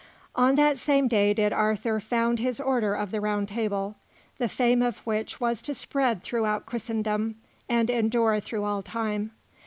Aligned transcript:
On 0.35 0.55
that 0.55 0.79
same 0.79 1.07
day 1.07 1.31
did 1.31 1.53
Arthur 1.53 1.99
found 1.99 2.39
his 2.39 2.59
Order 2.59 2.95
of 2.95 3.11
the 3.11 3.21
Round 3.21 3.47
Table, 3.47 3.97
the 4.39 4.49
fame 4.49 4.81
of 4.81 4.97
which 5.05 5.39
was 5.39 5.61
to 5.61 5.75
spread 5.75 6.23
throughout 6.23 6.65
Christendom 6.65 7.35
and 7.69 7.87
endure 7.87 8.39
through 8.39 8.63
all 8.63 8.81
time. 8.81 9.29